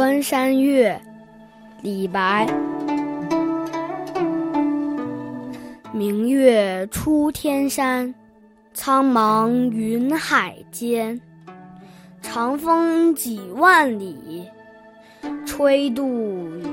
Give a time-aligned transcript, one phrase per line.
[0.00, 0.98] 关山月，
[1.82, 2.48] 李白。
[5.92, 8.14] 明月出天山，
[8.72, 11.20] 苍茫云海间。
[12.22, 14.48] 长风几万里，
[15.44, 16.08] 吹度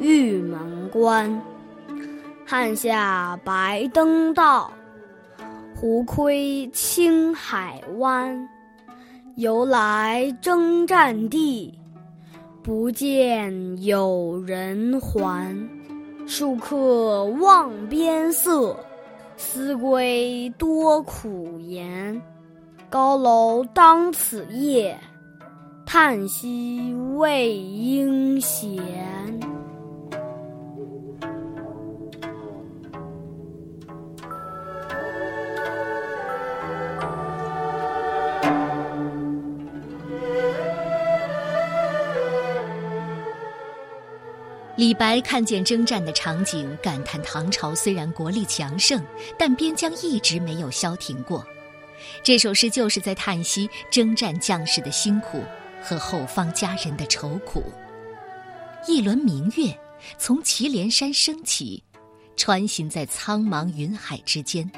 [0.00, 1.42] 玉门关。
[2.46, 4.72] 汉下白登道，
[5.74, 8.48] 胡窥青海湾。
[9.34, 11.76] 由来征战地。
[12.66, 15.56] 不见有人还，
[16.26, 18.76] 戍客望边色，
[19.36, 22.20] 思归多苦颜。
[22.90, 24.98] 高楼当此夜，
[25.86, 28.82] 叹息未应闲。
[44.76, 49.02] 李白看见征战的场景，感叹唐朝虽然国力强盛，
[49.38, 51.44] 但边疆一直没有消停过。
[52.22, 55.42] 这首诗就是在叹息征战将士的辛苦
[55.82, 57.62] 和后方家人的愁苦。
[58.86, 59.76] 一轮明月
[60.18, 61.82] 从祁连山升起，
[62.36, 64.70] 穿行在苍茫云海之间，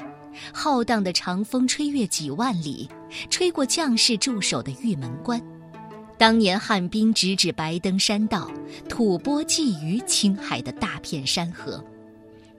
[0.53, 2.89] 浩荡的长风吹越几万里，
[3.29, 5.39] 吹过将士驻守的玉门关。
[6.19, 8.51] 当年汉兵直指白登山道，
[8.89, 11.81] 吐蕃觊觎青海的大片山河，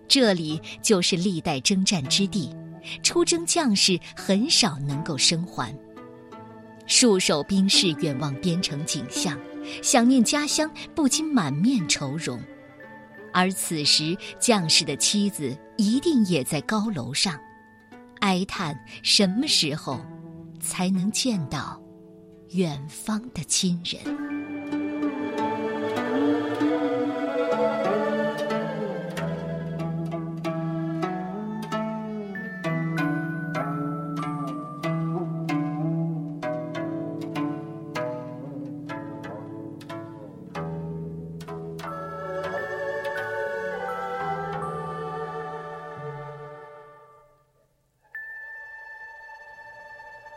[0.09, 2.57] 这里就是历代征战之地，
[3.03, 5.77] 出征将士很少能够生还。
[6.89, 9.39] 戍守兵士远望边城景象，
[9.83, 12.41] 想念家乡，不禁满面愁容。
[13.31, 17.39] 而此时，将士的妻子一定也在高楼上，
[18.21, 20.01] 哀叹什么时候
[20.61, 21.79] 才能见到。
[22.53, 24.01] 远方的亲人，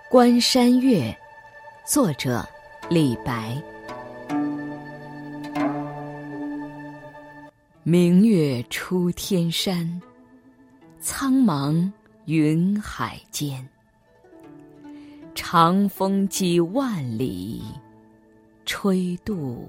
[0.09, 1.22] 关山月。
[1.85, 2.47] 作者
[2.89, 3.61] 李白。
[7.83, 10.01] 明月出天山，
[11.01, 11.91] 苍茫
[12.23, 13.67] 云海间。
[15.35, 17.61] 长风几万里，
[18.65, 19.67] 吹度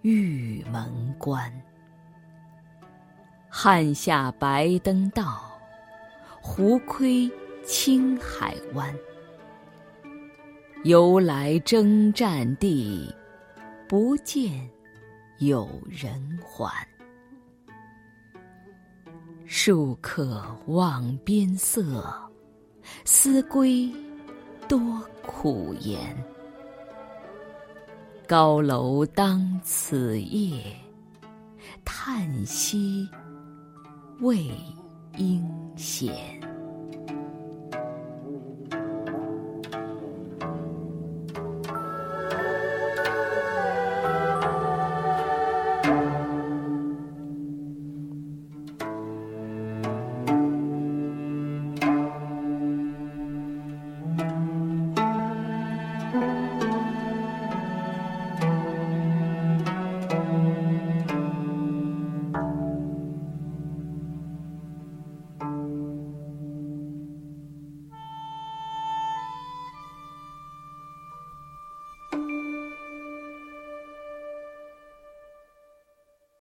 [0.00, 1.52] 玉门关。
[3.50, 5.42] 汉下白登道，
[6.40, 7.30] 胡窥
[7.66, 8.94] 青海湾。
[10.84, 13.14] 由来征战地，
[13.86, 14.66] 不见
[15.38, 16.72] 有人还。
[19.46, 22.02] 戍客望边色，
[23.04, 23.92] 思归
[24.66, 24.80] 多
[25.20, 26.16] 苦颜。
[28.26, 30.74] 高楼当此夜，
[31.84, 33.06] 叹息
[34.20, 34.50] 未
[35.18, 36.40] 应闲。